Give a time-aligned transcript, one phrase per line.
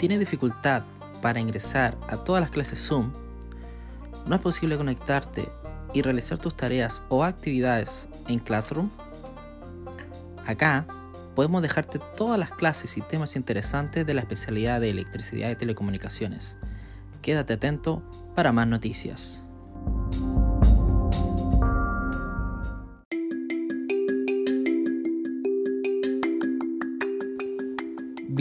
[0.00, 0.82] tienes dificultad
[1.20, 3.12] para ingresar a todas las clases Zoom,
[4.24, 5.46] no es posible conectarte
[5.92, 8.88] y realizar tus tareas o actividades en Classroom,
[10.46, 10.86] acá
[11.34, 16.56] podemos dejarte todas las clases y temas interesantes de la especialidad de electricidad y telecomunicaciones.
[17.20, 18.02] Quédate atento
[18.34, 19.44] para más noticias.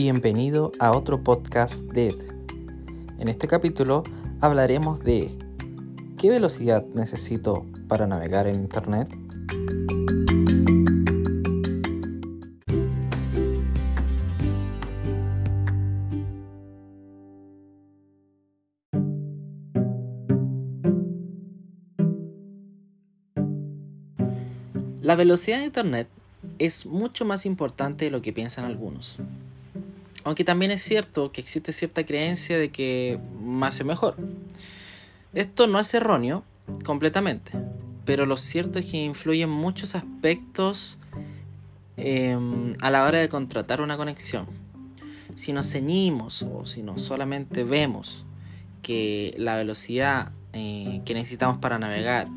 [0.02, 2.15] Bienvenido a otro podcast de.
[3.19, 4.04] En este capítulo
[4.39, 5.37] hablaremos de
[6.18, 9.09] ¿qué velocidad necesito para navegar en Internet?
[25.01, 26.07] La velocidad de Internet
[26.57, 29.20] es mucho más importante de lo que piensan algunos.
[30.29, 34.16] Aunque también es cierto que existe cierta creencia de que más es mejor.
[35.34, 36.44] Esto no es erróneo
[36.86, 37.53] completamente,
[38.06, 41.00] pero lo cierto es que influyen muchos aspectos
[41.98, 44.45] em, a la hora de contratar una conexión.
[45.36, 48.28] Si nos ceñimos o si no solamente vemos
[48.84, 52.28] que la velocidad eh, que necesitamos para navegar,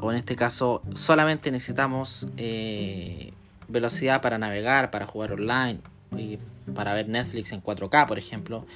[0.00, 3.32] o en este caso solamente necesitamos eh,
[3.68, 5.78] velocidad para navegar, para jugar online,
[6.16, 6.38] y
[6.74, 8.66] para ver Netflix en 4K, por ejemplo,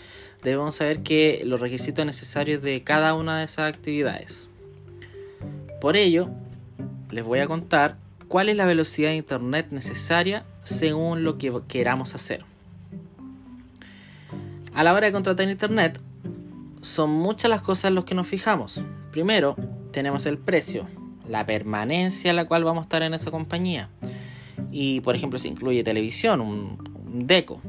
[0.43, 4.49] debemos saber que los requisitos necesarios de cada una de esas actividades.
[5.81, 6.31] Por ello,
[7.11, 7.97] les voy a contar
[8.29, 12.45] cuál es la velocidad de Internet necesaria según lo que queramos hacer.
[14.75, 16.01] A la hora de contratar Internet,
[16.81, 18.81] son muchas las cosas en las que nos fijamos.
[19.11, 19.57] Primero,
[19.91, 20.87] tenemos el precio,
[21.29, 23.91] la permanencia a la cual vamos a estar en esa compañía.
[24.71, 26.79] Y por ejemplo, si incluye televisión, un,
[27.27, 27.61] DECO.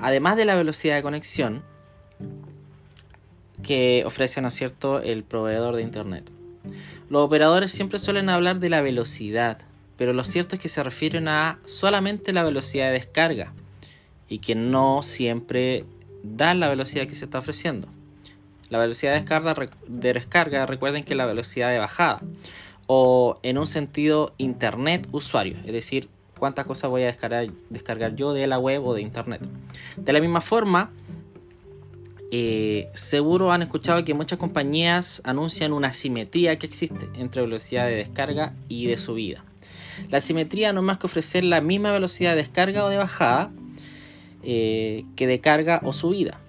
[0.00, 1.62] Además de la velocidad de conexión
[3.62, 6.30] que ofrece, ¿no es cierto?, el proveedor de Internet.
[7.08, 9.58] Los operadores siempre suelen hablar de la velocidad,
[9.96, 13.52] pero lo cierto es que se refieren a solamente la velocidad de descarga
[14.28, 15.84] y que no siempre
[16.22, 17.88] dan la velocidad que se está ofreciendo.
[18.68, 19.54] La velocidad de descarga,
[19.88, 22.22] de descarga recuerden que es la velocidad de bajada
[22.86, 26.08] o en un sentido internet usuario, es decir,
[26.40, 29.40] cuántas cosas voy a descargar, descargar yo de la web o de internet.
[29.96, 30.90] De la misma forma,
[32.32, 37.94] eh, seguro han escuchado que muchas compañías anuncian una simetría que existe entre velocidad de
[37.94, 39.44] descarga y de subida.
[40.08, 43.52] La simetría no es más que ofrecer la misma velocidad de descarga o de bajada
[44.42, 46.40] eh, que de carga o subida.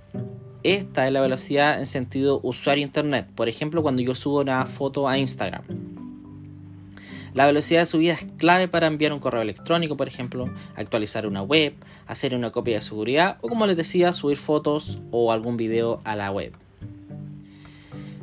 [0.63, 3.28] Esta es la velocidad en sentido usuario internet.
[3.35, 5.91] Por ejemplo, cuando yo subo una foto a Instagram.
[7.34, 11.42] La velocidad de subida es clave para enviar un correo electrónico, por ejemplo, actualizar una
[11.42, 11.74] web,
[12.06, 16.18] hacer una copia de seguridad o como les decía, subir fotos o algún video a
[16.18, 16.52] la web.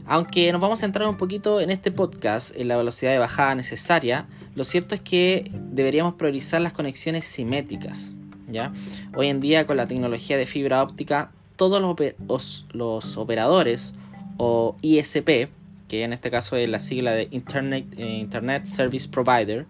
[0.05, 3.55] Aunque nos vamos a centrar un poquito en este podcast en la velocidad de bajada
[3.55, 8.15] necesaria, lo cierto es que deberíamos priorizar las conexiones simétricas.
[8.47, 8.73] ¿ya?
[9.15, 13.95] Hoy en día con la tecnología de fibra óptica, todos los, los operadores
[14.37, 15.49] o ISP
[15.89, 19.67] que en este caso es la sigla de Internet, eh, Internet Service Provider,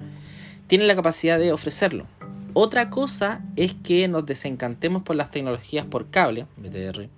[0.67, 2.07] tiene la capacidad de ofrecerlo.
[2.53, 7.09] Otra cosa es que nos desencantemos por las tecnologías por cable, BTR,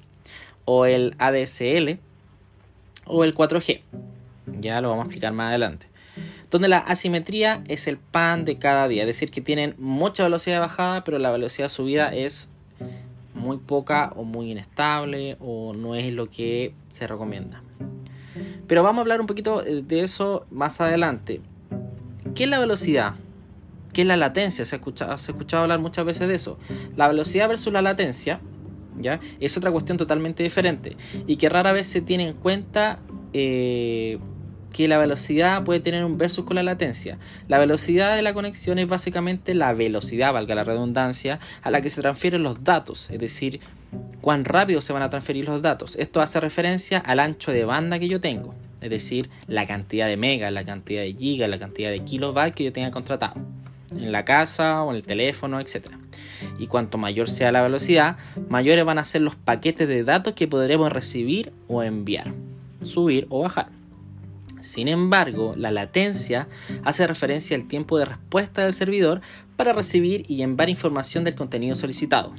[0.64, 1.98] o el ADSL,
[3.06, 3.80] o el 4G.
[4.60, 5.88] Ya lo vamos a explicar más adelante.
[6.50, 10.56] Donde la asimetría es el pan de cada día, es decir, que tienen mucha velocidad
[10.56, 12.50] de bajada, pero la velocidad de subida es
[13.34, 17.62] muy poca o muy inestable o no es lo que se recomienda.
[18.70, 21.40] Pero vamos a hablar un poquito eh, de eso más adelante.
[22.36, 23.14] ¿Qué es la velocidad?
[23.92, 24.64] ¿Qué es la latencia?
[24.64, 26.56] Se ha escuchado, hablar muchas veces de eso.
[26.94, 28.40] La velocidad versus la latencia
[28.96, 29.18] ¿ya?
[29.40, 33.00] es otra cuestión totalmente diferente y que rara vez se tiene en cuenta
[33.32, 34.20] eh,
[34.72, 37.18] que la velocidad puede tener un versus con la latencia.
[37.48, 41.90] La velocidad de la conexión es básicamente la velocidad, valga la redundancia, a la que
[41.90, 43.60] se transfieren los datos, es decir,
[44.20, 45.96] cuán rápido se van a transferir los datos.
[45.96, 50.16] Esto hace referencia al ancho de banda que yo tengo, es decir, la cantidad de
[50.16, 53.34] megas, la cantidad de gigas, la cantidad de kilobytes que yo tenga contratado
[53.98, 55.86] en la casa o en el teléfono, etc.
[56.58, 58.16] Y cuanto mayor sea la velocidad,
[58.48, 62.32] mayores van a ser los paquetes de datos que podremos recibir o enviar,
[62.84, 63.68] subir o bajar.
[64.60, 66.48] Sin embargo, la latencia
[66.84, 69.20] hace referencia al tiempo de respuesta del servidor
[69.56, 72.34] para recibir y enviar información del contenido solicitado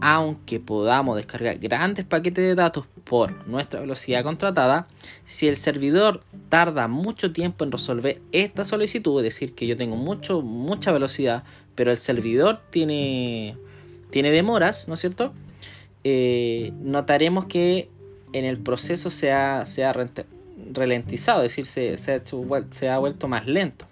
[0.00, 4.88] aunque podamos descargar grandes paquetes de datos por nuestra velocidad contratada,
[5.24, 9.96] si el servidor tarda mucho tiempo en resolver esta solicitud, es decir, que yo tengo
[9.96, 11.44] mucho, mucha velocidad,
[11.76, 13.56] pero el servidor tiene,
[14.10, 15.32] tiene demoras, ¿no es cierto?
[16.04, 17.88] eh, notaremos que
[18.34, 19.92] en el proceso se ha, se ha
[20.74, 22.22] ralentizado, es decir, se, ha
[22.70, 23.86] se ha vuelto más lento.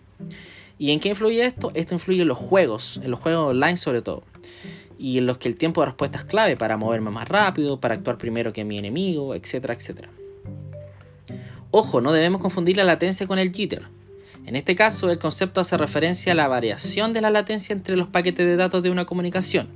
[0.78, 1.70] ¿Y en qué influye esto?
[1.74, 4.24] Esto influye en los juegos, en los juegos online sobre todo.
[4.98, 7.94] Y en los que el tiempo de respuesta es clave para moverme más rápido, para
[7.94, 10.10] actuar primero que mi enemigo, etcétera, etcétera.
[11.70, 13.82] Ojo, no debemos confundir la latencia con el jitter.
[14.44, 18.08] En este caso, el concepto hace referencia a la variación de la latencia entre los
[18.08, 19.68] paquetes de datos de una comunicación.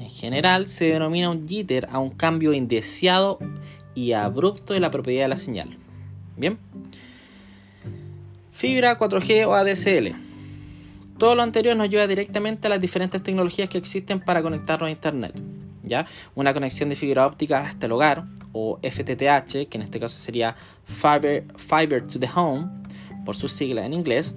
[0.00, 3.38] En general, se denomina un jitter a un cambio indeseado
[3.94, 5.78] y abrupto de la propiedad de la señal.
[6.42, 6.58] Bien.
[8.50, 10.16] Fibra 4G o ADSL.
[11.16, 14.90] Todo lo anterior nos lleva directamente a las diferentes tecnologías que existen para conectarnos a
[14.90, 15.40] Internet.
[15.84, 16.04] ¿ya?
[16.34, 20.56] Una conexión de fibra óptica hasta el hogar, o FTTH, que en este caso sería
[20.84, 21.46] Fiber,
[22.08, 22.68] to the Home,
[23.24, 24.34] por su sigla en inglés,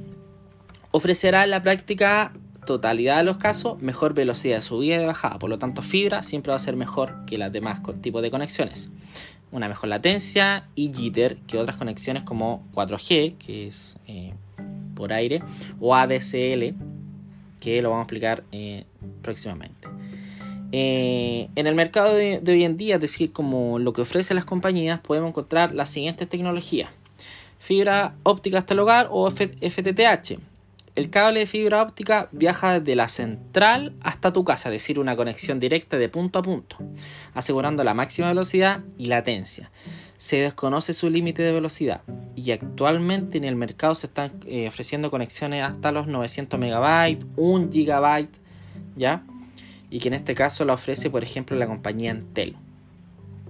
[0.91, 2.33] ofrecerá en la práctica
[2.67, 5.39] totalidad de los casos mejor velocidad de subida y de bajada.
[5.39, 8.91] Por lo tanto, fibra siempre va a ser mejor que las demás tipos de conexiones.
[9.51, 14.33] Una mejor latencia y jitter que otras conexiones como 4G, que es eh,
[14.95, 15.41] por aire,
[15.79, 16.73] o ADSL,
[17.59, 18.85] que lo vamos a explicar eh,
[19.21, 19.87] próximamente.
[20.71, 24.45] Eh, en el mercado de, hoy en día, es decir, como lo que ofrecen las
[24.45, 26.89] compañías, podemos encontrar las siguientes tecnologías.
[27.59, 30.37] Fibra óptica hasta el hogar o FTTH.
[30.95, 35.15] El cable de fibra óptica viaja desde la central hasta tu casa, es decir, una
[35.15, 36.77] conexión directa de punto a punto,
[37.33, 39.71] asegurando la máxima velocidad y latencia
[40.17, 42.01] se desconoce su límite de velocidad
[42.35, 47.69] y actualmente en el mercado se están eh, ofreciendo conexiones hasta los 900 megabytes, 1
[47.71, 48.37] gigabyte,
[48.95, 49.23] ¿ya?
[49.89, 52.55] Y que en este caso la ofrece, por ejemplo, la compañía Entel.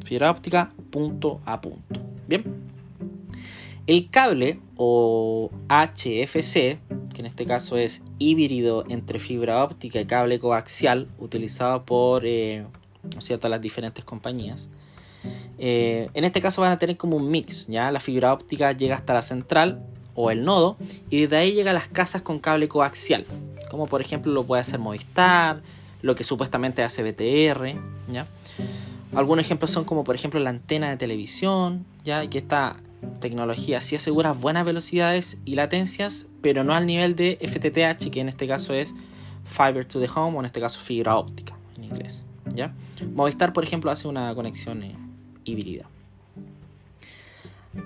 [0.04, 2.02] Fibra óptica punto a punto.
[2.28, 2.75] Bien.
[3.88, 6.80] El cable o HFC,
[7.14, 12.66] que en este caso es híbrido entre fibra óptica y cable coaxial, utilizado por eh,
[13.44, 14.70] las diferentes compañías,
[15.58, 17.92] eh, en este caso van a tener como un mix, ¿ya?
[17.92, 19.86] La fibra óptica llega hasta la central
[20.16, 20.78] o el nodo
[21.10, 23.26] y desde ahí llega a las casas con cable coaxial,
[23.70, 25.62] como por ejemplo lo puede hacer Movistar,
[26.02, 27.76] lo que supuestamente hace BTR,
[28.12, 28.26] ¿ya?
[29.14, 32.28] Algunos ejemplos son como por ejemplo la antena de televisión, ¿ya?
[32.28, 32.78] Que esta
[33.20, 38.30] tecnología sí asegura buenas velocidades y latencias, pero no al nivel de FTTH, que en
[38.30, 38.94] este caso es
[39.44, 42.24] Fiber to the Home o en este caso fibra óptica en inglés,
[42.54, 42.74] ¿ya?
[43.14, 44.96] Movistar, por ejemplo, hace una conexión eh,
[45.44, 45.90] híbrida.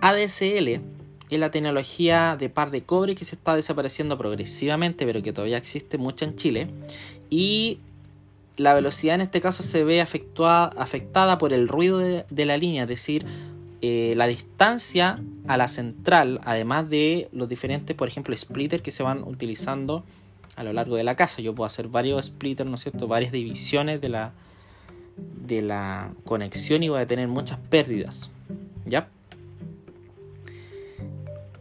[0.02, 0.82] ADSL
[1.30, 5.58] es la tecnología de par de cobre que se está desapareciendo progresivamente, pero que todavía
[5.58, 6.68] existe mucha en Chile.
[7.30, 7.80] Y
[8.58, 12.90] la velocidad en este caso se ve afectada por el ruido de, la línea, es
[12.90, 13.26] decir,
[13.82, 19.04] eh, la distancia a la central, además de los diferentes, por ejemplo, splitters que se
[19.04, 20.04] van utilizando
[20.56, 21.42] a lo largo de la casa.
[21.42, 23.08] Yo puedo hacer varios splitters, ¿no es cierto?
[23.08, 24.34] Varias divisiones de la,
[25.18, 28.32] de la conexión y voy a tener muchas pérdidas.
[28.86, 29.10] ¿Ya?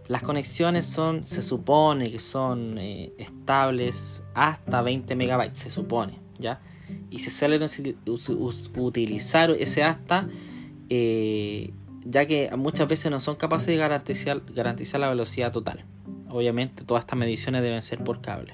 [0.09, 6.61] Las conexiones son, se supone que son eh, estables hasta 20 megabytes, se supone, ¿ya?
[7.11, 7.61] Y se suele
[8.76, 10.26] utilizar ese hasta,
[10.88, 11.73] eh,
[12.10, 15.84] ya que muchas veces no son capaces de garantizar, la velocidad total.
[16.31, 18.52] Obviamente todas estas mediciones deben ser por cable.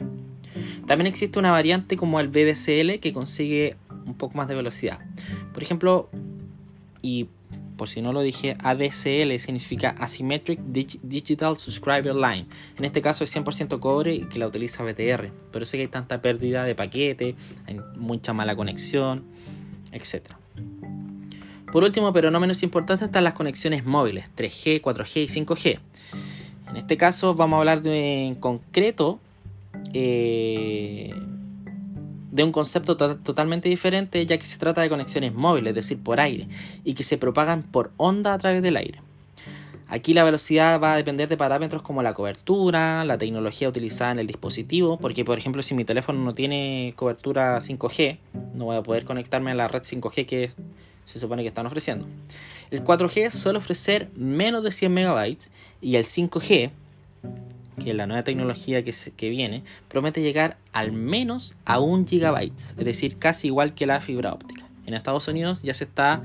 [0.86, 4.98] También existe una variante como el VDSL que consigue un poco más de velocidad.
[5.52, 6.10] Por ejemplo,
[7.00, 7.29] y
[7.76, 12.46] por si no lo dije, ADSL significa Asymmetric Digital Subscriber Line.
[12.76, 15.31] En este caso es 100% cobre y que la utiliza BTR.
[15.52, 17.34] Pero sé que hay tanta pérdida de paquete,
[17.67, 19.24] hay mucha mala conexión,
[19.93, 20.34] etc.
[21.74, 25.81] Por último, pero no menos importante, están las conexiones móviles 3G, 4G y 5G.
[26.70, 29.19] En este caso vamos a hablar de, en concreto
[29.93, 31.12] eh,
[32.31, 36.20] de un concepto totalmente diferente ya que se trata de conexiones móviles, es decir, por
[36.20, 36.46] aire,
[36.84, 39.00] y que se propagan por onda a través del aire.
[39.88, 44.20] Aquí la velocidad va a depender de parámetros como la cobertura, la tecnología utilizada en
[44.20, 48.19] el dispositivo, porque por ejemplo si mi teléfono no tiene cobertura 5G,
[48.54, 50.50] no voy a poder conectarme a la red 5G que
[51.05, 52.06] se supone que están ofreciendo.
[52.70, 56.70] El 4G suele ofrecer menos de 100 megabytes y el 5G
[57.82, 62.77] que la nueva tecnología que, que viene, promete llegar al menos a un gigabyte, es
[62.77, 64.67] decir, casi igual que la fibra óptica.
[64.87, 66.23] En Estados Unidos ya se está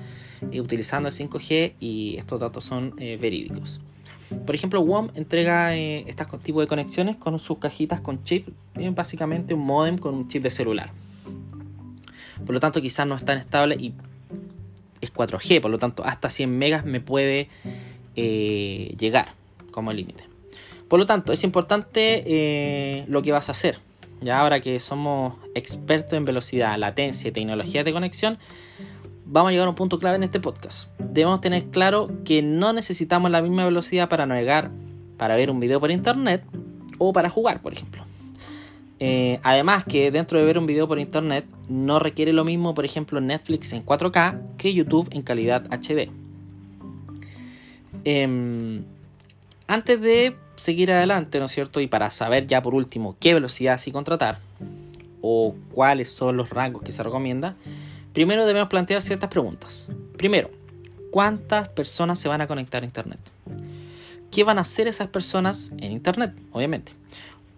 [0.51, 3.79] eh, utilizando el 5G y estos datos son eh, verídicos.
[4.45, 8.47] Por ejemplo, WOM entrega eh, este tipo de conexiones con sus cajitas con chip,
[8.93, 10.91] básicamente un modem con un chip de celular.
[12.45, 13.75] Por lo tanto, quizás no es tan estable
[15.01, 17.49] es 4G, por lo tanto, hasta 100 megas me puede
[18.15, 19.33] llegar
[19.71, 20.29] como límite.
[20.89, 23.77] Por lo tanto, es importante eh, lo que vas a hacer.
[24.21, 28.39] Ya ahora que somos expertos en velocidad, latencia y tecnologías de conexión,
[29.25, 30.89] vamos a llegar a un punto clave en este podcast.
[30.97, 34.71] Debemos tener claro que no necesitamos la misma velocidad para navegar,
[35.17, 36.43] para ver un video por internet
[36.97, 38.03] o para jugar, por ejemplo.
[38.99, 42.83] Eh, además que dentro de ver un video por internet no requiere lo mismo, por
[42.83, 46.11] ejemplo, Netflix en 4K que YouTube en calidad HD.
[48.03, 48.83] Em,
[49.67, 51.79] antes de seguir adelante, ¿no es cierto?
[51.79, 54.39] Y para saber ya por último qué velocidad sí contratar
[55.21, 57.55] o cuáles son los rangos que se recomienda,
[58.13, 59.87] primero debemos plantear ciertas preguntas.
[60.17, 60.49] Primero,
[61.09, 63.19] ¿cuántas personas se van a conectar a Internet?
[64.29, 66.33] ¿Qué van a hacer esas personas en Internet?
[66.51, 66.99] Obviamente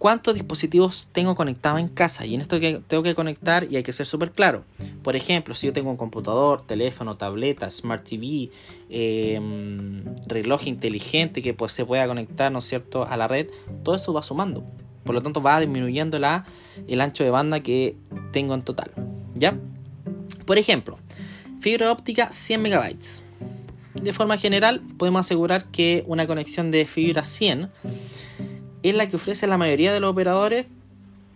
[0.01, 2.25] cuántos dispositivos tengo conectados en casa.
[2.25, 4.63] Y en esto tengo que conectar y hay que ser súper claro.
[5.03, 8.49] Por ejemplo, si yo tengo un computador, teléfono, tableta, smart TV,
[8.89, 13.49] em, reloj inteligente que pues, se pueda conectar, ¿no es cierto?, a la red,
[13.83, 14.65] todo eso va sumando.
[15.03, 16.45] Por lo tanto, va disminuyendo la,
[16.87, 17.95] el ancho de banda que
[18.31, 18.89] tengo en total.
[19.35, 19.55] ¿Ya?
[20.47, 20.97] Por ejemplo,
[21.59, 23.21] fibra óptica 100 megabytes.
[23.93, 27.69] De forma general, podemos asegurar que una conexión de fibra 100
[28.83, 30.65] es la que ofrece la mayoría de los operadores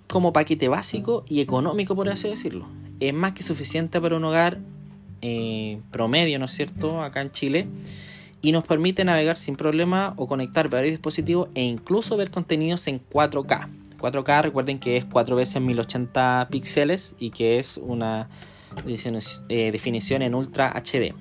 [0.08, 2.68] como paquete básico y económico, por así decirlo.
[3.00, 4.60] Es más que suficiente para un hogar
[5.22, 7.68] eh, promedio, ¿no es cierto?, acá en Chile,
[8.42, 13.02] y nos permite navegar sin problema o conectar varios dispositivos e incluso ver contenidos en
[13.12, 13.68] 4K.
[14.00, 18.30] 4K, recuerden que es 4 veces 1080 píxeles y que es una
[19.50, 21.14] eh, definición en Ultra HD.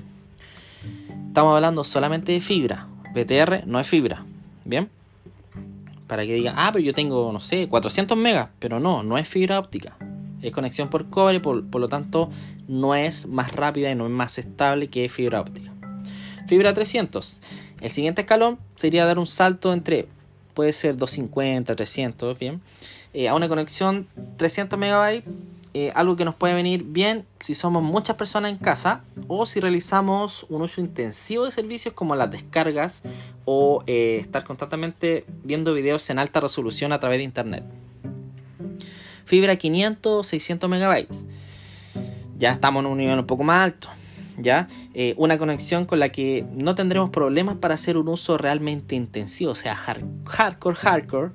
[1.28, 2.88] Estamos hablando solamente de fibra.
[3.14, 4.24] BTR no es fibra.
[4.64, 4.90] Bien
[6.06, 9.26] para que digan, ah, pero yo tengo, no sé, 400 megas, pero no, no es
[9.26, 9.96] fibra óptica.
[10.42, 12.30] Es conexión por cobre, por, lo tanto
[12.68, 15.72] no es más rápida y no es más estable que fibra óptica.
[16.46, 17.40] Fibra 300.
[17.80, 20.08] El siguiente escalón sería dar un salto entre,
[20.52, 22.60] puede ser 250, 300, bien,
[23.14, 24.06] eh, a una conexión
[24.36, 25.24] 300 megabytes
[25.76, 29.58] eh, algo que nos puede venir bien si somos muchas personas en casa o si
[29.58, 33.02] realizamos un uso intensivo de servicios como las descargas
[33.44, 37.64] o eh, estar constantemente viendo videos en alta resolución a través de internet.
[39.24, 41.24] Fibra 500 600 megabytes.
[42.38, 43.88] Ya estamos en un nivel un poco más alto.
[44.38, 44.68] ¿ya?
[44.94, 49.52] Eh, una conexión con la que no tendremos problemas para hacer un uso realmente intensivo,
[49.52, 51.30] o sea, hardcore, hardcore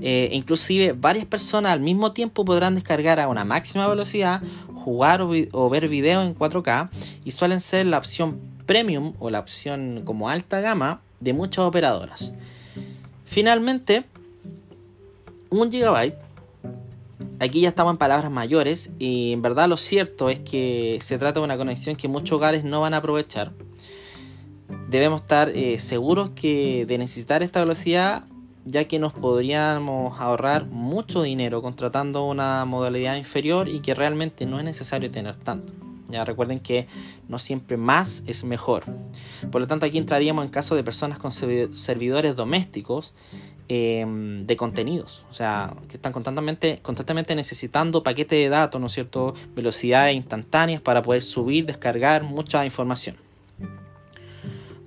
[0.00, 4.42] eh, inclusive varias personas al mismo tiempo podrán descargar a una máxima velocidad,
[4.74, 6.88] jugar o, ver video en 4K
[7.24, 12.32] y suelen ser la opción premium o la opción como alta gama de muchas operadoras.
[13.24, 14.04] Finalmente,
[15.50, 16.16] un gigabyte.
[17.40, 21.40] Aquí ya estamos en palabras mayores y en verdad lo cierto es que se trata
[21.40, 23.52] de una conexión que muchos hogares no van a aprovechar.
[24.88, 28.24] Debemos estar eh, seguros que de necesitar esta velocidad
[28.70, 34.58] ya que nos podríamos ahorrar mucho dinero contratando una modalidad inferior y que realmente no
[34.58, 35.72] es necesario tener tanto.
[36.08, 36.86] Ya recuerden que
[37.28, 38.84] no siempre más es mejor.
[39.50, 43.12] Por lo tanto, aquí entraríamos en caso de personas con servidores domésticos
[43.68, 45.26] em, de contenidos.
[45.30, 49.34] O sea, que están constantemente, constantemente necesitando paquetes de datos, ¿no es cierto?
[49.54, 53.16] Velocidades instantáneas para poder subir, descargar mucha información.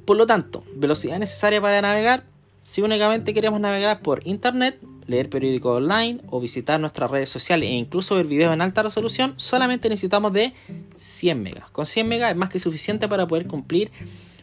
[0.05, 2.23] Por lo tanto, velocidad necesaria para navegar,
[2.63, 4.79] si únicamente queremos navegar por internet,
[5.11, 9.33] leer periódicos online o visitar nuestras redes sociales e incluso ver videos en alta resolución,
[9.37, 10.53] solamente necesitamos de
[10.95, 11.69] 100 megas.
[11.69, 13.91] Con 100 megas es más que suficiente para poder cumplir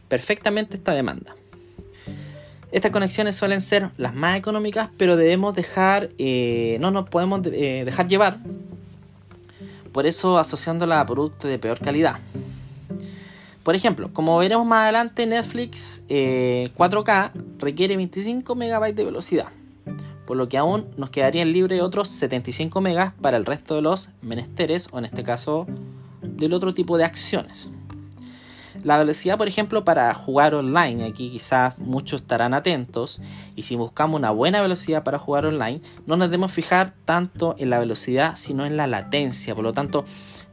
[0.09, 1.35] perfectamente esta demanda.
[2.71, 7.83] Estas conexiones suelen ser las más económicas, pero debemos dejar, eh, no nos podemos eh,
[7.85, 8.41] dejar llevar,
[9.93, 12.21] por eso asociándola a productos de peor calidad.
[13.63, 19.47] Por ejemplo, como veremos más adelante, Netflix 4K eh, requiere 25 MB de velocidad,
[20.29, 24.11] por lo que aún nos quedarían libres otros 75 MB para el resto de los
[24.21, 25.67] menesteres, o en este caso,
[26.21, 27.71] del otro tipo de acciones.
[28.85, 33.23] La velocidad, por ejemplo, para jugar online, aquí quizás muchos estarán atentos,
[33.57, 37.71] y si buscamos una buena velocidad para jugar online, no nos debemos fijar tanto en
[37.71, 39.55] la velocidad, sino en la latencia.
[39.55, 40.05] Por lo tanto,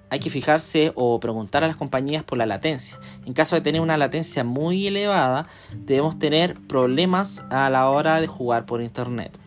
[0.09, 2.97] hay que fijarse o preguntar a las compañías por la latencia.
[3.25, 8.27] En caso de tener una latencia muy elevada, debemos tener problemas a la hora de
[8.27, 9.37] jugar por internet.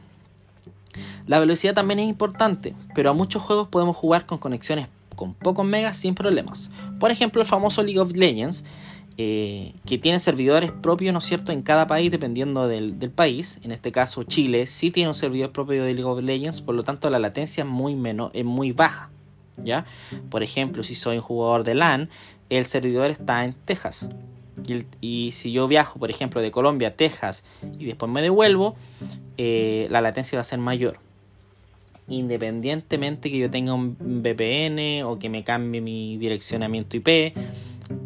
[1.29, 5.67] La velocidad también es importante, pero a muchos juegos podemos jugar con conexiones con pocos
[5.67, 6.71] megas sin problemas.
[6.99, 8.65] Por ejemplo, el famoso League of Legends,
[9.19, 13.59] eh, que tiene servidores propios, ¿no es cierto?, en cada país dependiendo del, país.
[13.65, 16.85] En este caso, Chile sí tiene un servidor propio de League of Legends, por lo
[16.85, 17.99] tanto la latencia es muy,
[18.33, 19.11] es muy baja.
[19.63, 19.85] ¿ya?
[20.31, 22.09] Por ejemplo, si soy un jugador de LAN,
[22.49, 24.11] el servidor está en Texas.
[25.01, 27.45] Y, si yo viajo, por ejemplo, de Colombia a Texas
[27.79, 28.77] y después me devuelvo,
[29.37, 31.01] eh, la latencia va a ser mayor.
[32.09, 37.35] Independientemente que yo tenga un VPN o que me cambie mi direccionamiento IP,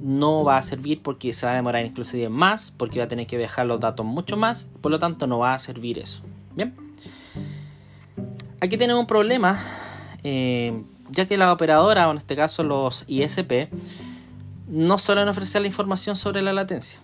[0.02, 3.26] no va a servir porque se va a demorar inclusive más, porque va a tener
[3.26, 6.22] que dejar los datos mucho más, por lo tanto no va a servir eso.
[6.54, 6.74] Bien.
[8.60, 9.58] Aquí tenemos un problema,
[10.22, 13.68] eh, ya que la operadora, o en este caso los ISP,
[14.68, 17.00] no suelen ofrecer la información sobre la latencia.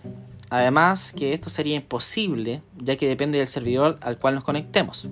[0.49, 5.07] Además que esto sería imposible, ya que depende del servidor al cual nos conectemos.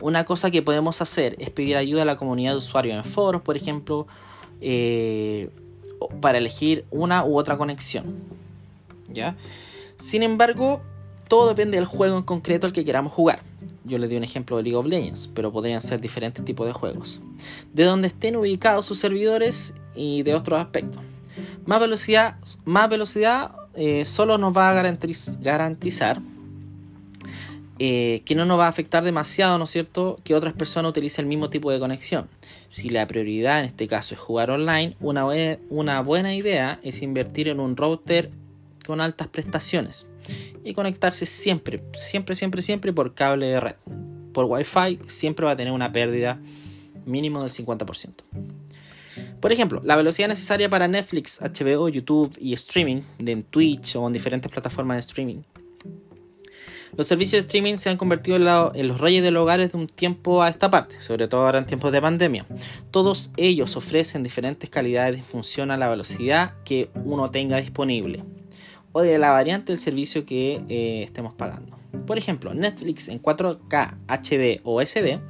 [0.00, 3.42] Una cosa que podemos hacer es pedir ayuda a la comunidad de usuarios en foros,
[3.42, 4.06] por ejemplo,
[4.60, 5.50] eh,
[6.20, 8.14] para elegir una u otra conexión.
[9.10, 9.36] ¿ya?
[9.96, 10.82] Sin embargo,
[11.28, 13.40] todo depende del juego en concreto al que queramos jugar.
[13.84, 16.72] Yo les di un ejemplo de League of Legends, pero podrían ser diferentes tipos de
[16.72, 17.20] juegos.
[17.72, 21.00] De donde estén ubicados sus servidores y de otros aspectos.
[21.64, 24.72] Más velocidad, más velocidad eh, solo nos va a
[25.40, 26.20] garantizar
[27.78, 31.24] eh, que no nos va a afectar demasiado, ¿no es cierto?, que otras personas utilicen
[31.24, 32.28] el mismo tipo de conexión.
[32.68, 35.26] Si la prioridad en este caso es jugar online, una,
[35.68, 38.30] una buena idea es invertir en un router
[38.86, 40.06] con altas prestaciones
[40.64, 43.74] y conectarse siempre, siempre, siempre, siempre por cable de red.
[44.32, 46.40] Por Wi-Fi siempre va a tener una pérdida
[47.04, 48.12] mínimo del 50%.
[49.40, 54.12] Por ejemplo, la velocidad necesaria para Netflix, HBO, YouTube y streaming, en Twitch o en
[54.12, 55.42] diferentes plataformas de streaming,
[56.96, 59.86] los servicios de streaming se han convertido en, los reyes de los hogares de un
[59.86, 62.46] tiempo a esta parte, sobre todo ahora en tiempos de pandemia.
[62.90, 68.24] Todos ellos ofrecen diferentes calidades en función a la velocidad que uno tenga disponible
[68.92, 71.78] o de la variante del servicio que eh, estemos pagando.
[72.06, 75.20] Por ejemplo, Netflix en 4K HD o SD,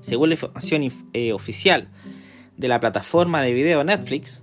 [0.00, 0.82] según la información
[1.12, 1.88] eh, oficial
[2.56, 4.42] de la plataforma de video Netflix,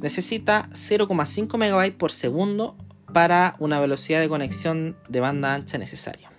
[0.00, 2.76] necesita 0,5 MB por segundo
[3.12, 6.30] para una velocidad de conexión de banda ancha necesaria.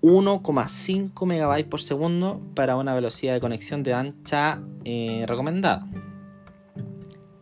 [0.00, 5.86] 1,5 MB por segundo para una velocidad de conexión de ancha eh, recomendada.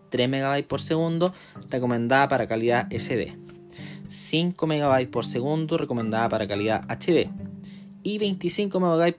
[0.09, 1.35] 3 MB por segundo
[1.68, 3.37] recomendada para calidad SD.
[4.09, 7.29] 5 MB por segundo recomendada para calidad HD.
[8.03, 9.14] Y 25 MB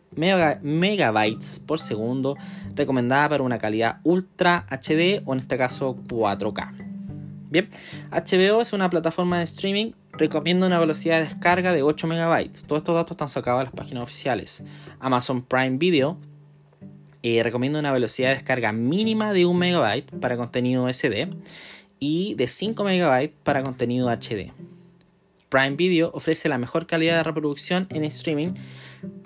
[1.66, 2.38] por segundo
[2.74, 6.87] recomendada para una calidad Ultra HD o en este caso 4K.
[7.50, 7.70] Bien,
[8.12, 9.92] HBO es una plataforma de streaming.
[10.12, 12.52] Recomiendo una velocidad de descarga de 8 MB.
[12.68, 14.64] Todos estos datos están sacados de las páginas oficiales.
[15.00, 16.18] Amazon Prime Video
[17.24, 21.30] eh, recomiendo una velocidad de descarga mínima de 1 MB para contenido SD
[22.00, 24.52] y de 5 MB para contenido HD.
[25.50, 28.54] Prime Video ofrece la mejor calidad de reproducción en streaming,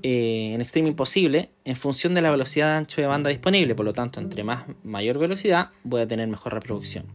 [0.03, 3.73] eh, en streaming posible en función de la velocidad de ancho de banda disponible.
[3.73, 7.05] Por lo tanto, entre más mayor velocidad voy a tener mejor reproducción.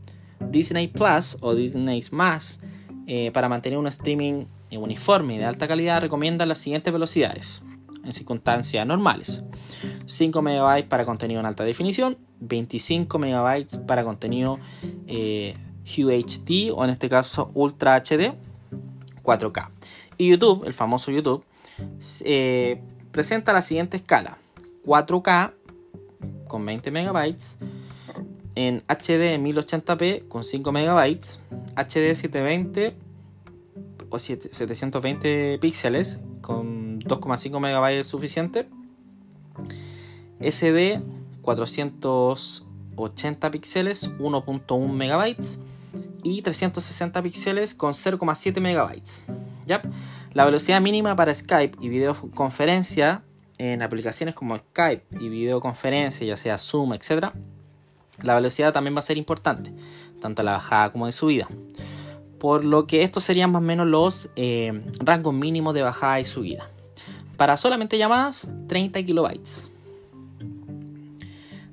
[0.57, 2.61] Disney Plus o Disney Más,
[3.07, 7.63] eh, para mantener un streaming uniforme y de alta calidad, recomienda las siguientes velocidades
[8.03, 9.43] en circunstancias normales:
[10.07, 14.59] 5 MB para contenido en alta definición, 25 MB para contenido
[15.07, 15.55] eh,
[15.87, 18.33] UHD o en este caso Ultra HD
[19.23, 19.71] 4K.
[20.17, 21.45] Y YouTube, el famoso YouTube,
[22.25, 22.81] eh,
[23.13, 24.39] presenta la siguiente escala:
[24.87, 25.53] 4K
[26.49, 27.37] con 20 MB,
[28.57, 31.19] en HD 1080p con 5 MB,
[31.77, 32.97] HD 720
[34.09, 38.67] o 720 píxeles con 2,5 MB suficiente,
[40.41, 41.03] SD
[41.43, 45.37] 480 píxeles 1.1 MB
[46.25, 49.03] y 360 píxeles con 0,7 MB.
[49.67, 49.83] ¿Ya?
[50.33, 53.23] La velocidad mínima para Skype y videoconferencia
[53.59, 57.33] en aplicaciones como Skype y videoconferencia, ya sea Zoom, etc
[58.23, 59.73] la velocidad también va a ser importante,
[60.21, 61.49] tanto la bajada como de subida.
[62.39, 66.27] Por lo que estos serían más o menos los eh, rangos mínimos de bajada y
[66.27, 66.69] subida.
[67.37, 69.69] Para solamente llamadas, 30 kilobytes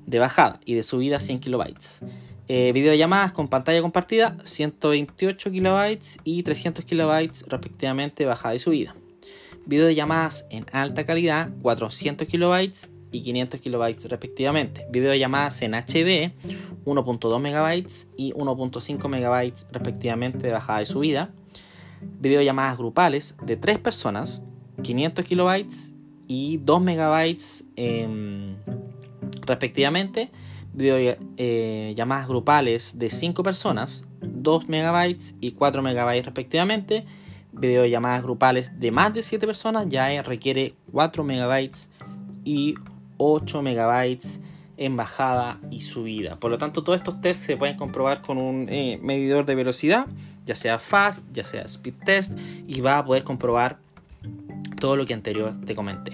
[0.06, 2.00] de bajada y de subida 100 kilobytes.
[2.46, 8.94] Eh, videollamadas con pantalla compartida 128 kilobytes y 300 kilobytes respectivamente bajada y subida.
[9.66, 14.86] Videollamadas en alta calidad 400 kilobytes y 500 kilobytes respectivamente.
[14.90, 16.32] Videollamadas en HD
[16.84, 21.30] 1.2 MB y 1.5 MB respectivamente de bajada y subida.
[22.20, 24.42] Videollamadas grupales de 3 personas
[24.82, 25.94] 500 kilobytes
[26.26, 27.36] y 2 MB
[29.46, 30.30] respectivamente.
[30.72, 37.06] Videollamadas eh, grupales de 5 personas 2 MB y 4 MB respectivamente.
[37.52, 41.70] Videollamadas grupales de más de 7 personas ya requiere 4 MB
[42.44, 42.74] y
[43.16, 44.40] 8 megabytes
[44.76, 46.36] en bajada y subida.
[46.36, 50.06] Por lo tanto, todos estos tests se pueden comprobar con un eh, medidor de velocidad,
[50.46, 53.78] ya sea fast, ya sea speed test, y va a poder comprobar
[54.80, 56.12] todo lo que anterior te comenté.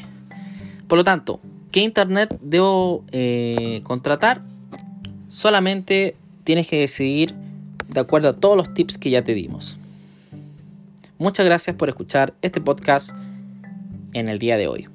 [0.86, 1.40] Por lo tanto,
[1.72, 4.42] ¿qué internet debo eh, contratar?
[5.28, 7.34] Solamente tienes que decidir
[7.88, 9.78] de acuerdo a todos los tips que ya te dimos.
[11.18, 13.10] Muchas gracias por escuchar este podcast
[14.12, 14.88] en el día de hoy.